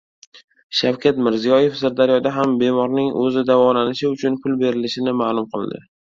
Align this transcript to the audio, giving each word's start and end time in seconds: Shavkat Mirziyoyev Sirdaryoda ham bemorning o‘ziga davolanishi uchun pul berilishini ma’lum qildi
Shavkat 0.77 1.19
Mirziyoyev 1.27 1.75
Sirdaryoda 1.81 2.31
ham 2.39 2.57
bemorning 2.65 3.13
o‘ziga 3.25 3.45
davolanishi 3.51 4.09
uchun 4.17 4.41
pul 4.47 4.59
berilishini 4.65 5.17
ma’lum 5.23 5.49
qildi 5.55 5.81